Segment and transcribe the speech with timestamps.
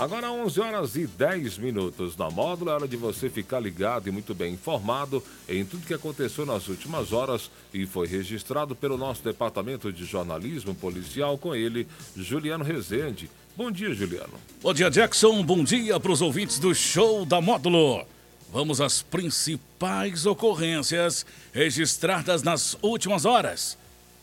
[0.00, 4.10] Agora 11 horas e 10 minutos na módulo, é hora de você ficar ligado e
[4.10, 9.22] muito bem informado em tudo que aconteceu nas últimas horas e foi registrado pelo nosso
[9.22, 11.86] departamento de jornalismo policial com ele,
[12.16, 13.30] Juliano Rezende.
[13.54, 14.32] Bom dia, Juliano.
[14.62, 15.42] Bom dia, Jackson.
[15.44, 18.02] Bom dia para os ouvintes do show da módulo.
[18.50, 23.76] Vamos às principais ocorrências registradas nas últimas horas.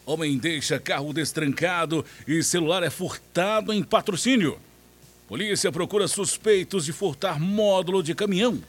[0.08, 4.58] Homem deixa carro destrancado e celular é furtado em patrocínio.
[5.28, 8.64] Polícia procura suspeitos de furtar módulo de caminhão.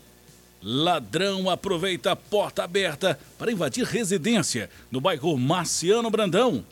[0.60, 6.64] Ladrão aproveita a porta aberta para invadir residência no bairro Marciano Brandão.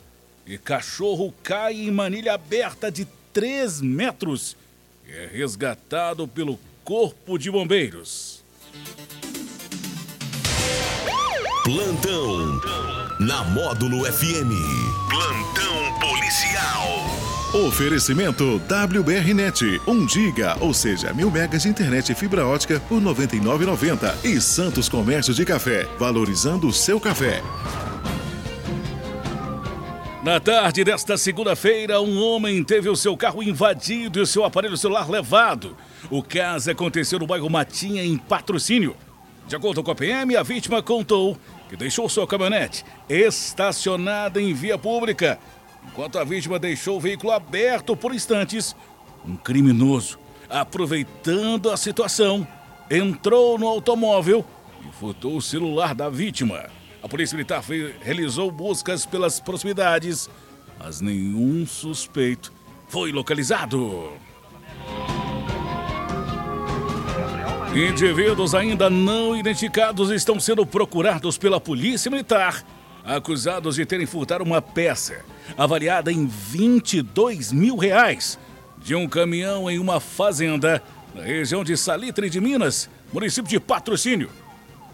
[0.45, 4.57] E cachorro cai em manilha aberta de 3 metros
[5.07, 8.43] e é resgatado pelo Corpo de Bombeiros.
[11.63, 12.76] Plantão
[13.19, 14.51] na Módulo FM.
[15.09, 17.65] Plantão policial.
[17.67, 23.05] Oferecimento WBRnet, 1 giga, ou seja, mil megas de internet e fibra ótica por R$
[23.05, 24.23] 99,90.
[24.23, 27.41] E Santos Comércio de Café, valorizando o seu café.
[30.23, 34.77] Na tarde desta segunda-feira, um homem teve o seu carro invadido e o seu aparelho
[34.77, 35.75] celular levado.
[36.11, 38.95] O caso aconteceu no bairro Matinha, em patrocínio.
[39.47, 41.37] De acordo com a PM, a vítima contou
[41.69, 45.39] que deixou sua caminhonete estacionada em via pública
[45.87, 48.75] Enquanto a vítima deixou o veículo aberto por instantes,
[49.25, 52.47] um criminoso, aproveitando a situação,
[52.89, 54.45] entrou no automóvel
[54.87, 56.65] e furtou o celular da vítima.
[57.01, 57.63] A polícia militar
[58.01, 60.29] realizou buscas pelas proximidades,
[60.77, 62.53] mas nenhum suspeito
[62.87, 64.11] foi localizado.
[67.77, 72.65] Indivíduos ainda não identificados estão sendo procurados pela Polícia Militar
[73.05, 75.23] acusados de terem furtado uma peça
[75.55, 78.39] avaliada em 22 mil reais
[78.79, 80.81] de um caminhão em uma fazenda
[81.13, 84.31] na região de Salitre de Minas, município de Patrocínio.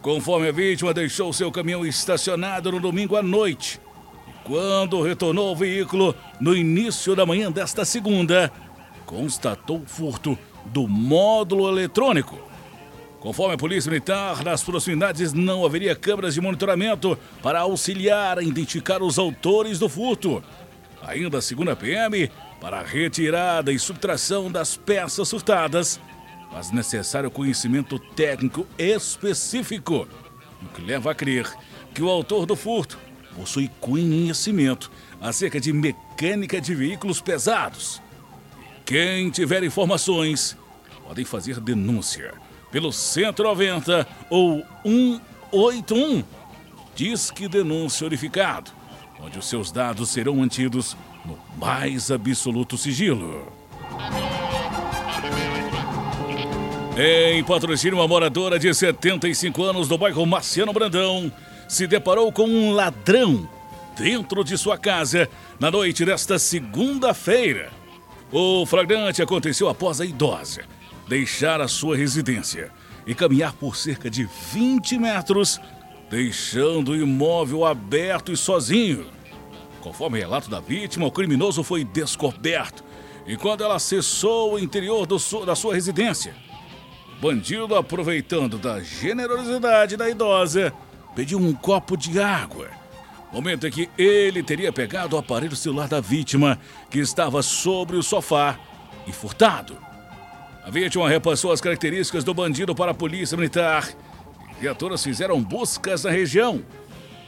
[0.01, 3.79] Conforme a vítima deixou seu caminhão estacionado no domingo à noite.
[4.43, 8.51] Quando retornou ao veículo no início da manhã desta segunda,
[9.05, 12.51] constatou o furto do módulo eletrônico
[13.23, 19.01] Conforme a Polícia Militar, nas proximidades não haveria câmeras de monitoramento para auxiliar a identificar
[19.01, 20.43] os autores do furto.
[21.01, 22.29] Ainda segundo a PM,
[22.59, 26.01] para a retirada e subtração das peças furtadas,
[26.51, 30.05] faz necessário conhecimento técnico específico,
[30.61, 31.49] o que leva a crer
[31.93, 32.99] que o autor do furto
[33.37, 34.91] possui conhecimento
[35.21, 38.01] acerca de mecânica de veículos pesados.
[38.83, 40.57] Quem tiver informações,
[41.07, 42.33] podem fazer denúncia
[42.73, 46.23] pelo 190 ou 181.
[46.95, 48.71] Disque Denúncia Unificado,
[49.21, 53.47] onde os seus dados serão mantidos no mais absoluto sigilo.
[56.97, 61.31] Em patrocínio, uma moradora de 75 anos do bairro Marciano Brandão
[61.67, 63.47] se deparou com um ladrão
[63.97, 65.29] dentro de sua casa
[65.59, 67.71] na noite desta segunda-feira.
[68.31, 70.63] O flagrante aconteceu após a idosa
[71.07, 72.71] deixar a sua residência
[73.05, 75.59] e caminhar por cerca de 20 metros,
[76.09, 79.05] deixando o imóvel aberto e sozinho.
[79.81, 82.83] Conforme relato da vítima, o criminoso foi descoberto
[83.25, 86.35] e quando ela acessou o interior do, da sua residência,
[87.17, 90.73] o bandido, aproveitando da generosidade da idosa,
[91.15, 92.69] pediu um copo de água.
[93.31, 96.59] Momento em que ele teria pegado o aparelho celular da vítima,
[96.89, 98.59] que estava sobre o sofá,
[99.07, 99.77] e furtado.
[100.65, 103.89] A vítima repassou as características do bandido para a polícia militar.
[104.61, 106.63] Viaturas fizeram buscas na região.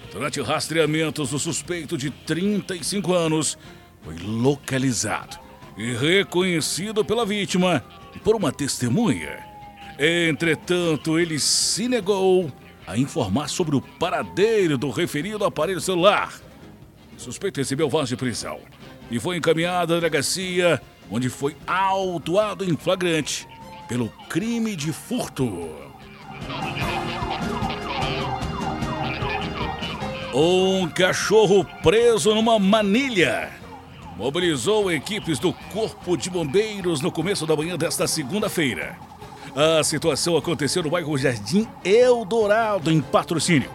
[0.09, 3.57] Durante rastreamentos, o suspeito de 35 anos
[4.01, 5.37] foi localizado
[5.75, 7.83] e reconhecido pela vítima
[8.23, 9.45] por uma testemunha.
[9.99, 12.49] Entretanto, ele se negou
[12.87, 16.33] a informar sobre o paradeiro do referido aparelho celular.
[17.17, 18.61] O suspeito recebeu voz de prisão
[19.09, 23.47] e foi encaminhado à delegacia onde foi autuado em flagrante
[23.87, 25.69] pelo crime de furto.
[30.33, 33.51] Um cachorro preso numa manilha
[34.17, 38.97] mobilizou equipes do Corpo de Bombeiros no começo da manhã desta segunda-feira.
[39.55, 43.69] A situação aconteceu no bairro Jardim Eldorado, em patrocínio.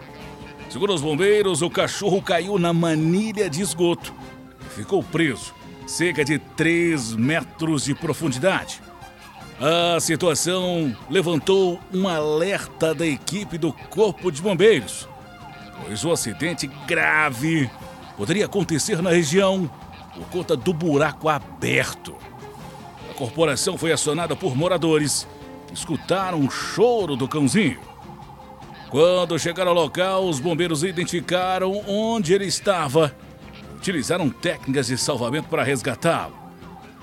[0.69, 4.13] Segundo os bombeiros, o cachorro caiu na manilha de esgoto
[4.71, 5.53] ficou preso
[5.87, 8.81] cerca de 3 metros de profundidade.
[9.59, 15.07] A situação levantou um alerta da equipe do Corpo de Bombeiros,
[15.83, 17.69] pois o acidente grave
[18.17, 19.69] poderia acontecer na região
[20.15, 22.15] por conta do buraco aberto.
[23.15, 25.27] corporação foi acionada por moradores
[25.67, 27.79] que escutaram o choro do cãozinho.
[28.89, 33.15] Quando chegaram ao local, os bombeiros identificaram onde ele estava.
[33.81, 36.35] Utilizaram técnicas de salvamento para resgatá-lo.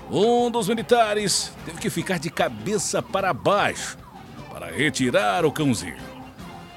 [0.09, 3.99] Um dos militares teve que ficar de cabeça para baixo
[4.49, 5.97] para retirar o cãozinho.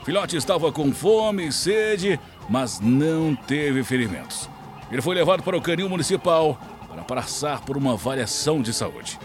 [0.01, 2.19] O filhote estava com fome e sede,
[2.50, 4.50] mas não teve ferimentos.
[4.92, 6.59] Ele foi levado para o canil municipal
[6.89, 9.19] para passar por uma avaliação de saúde.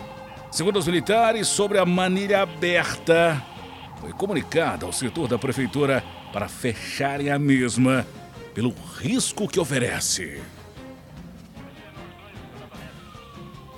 [0.51, 3.43] Segundo os militares, sobre a manilha aberta,
[3.99, 8.07] foi comunicada ao setor da prefeitura para fecharem a mesma
[8.55, 10.43] pelo risco que oferece.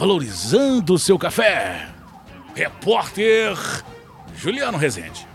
[0.00, 1.86] valorizando o seu café.
[2.54, 3.54] Repórter
[4.34, 5.28] Juliano Rezende.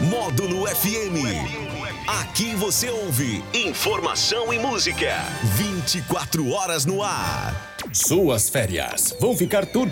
[0.00, 1.68] Módulo FM.
[2.06, 5.14] Aqui você ouve informação e música.
[5.54, 7.76] 24 horas no ar.
[7.92, 9.86] Suas férias vão ficar tudo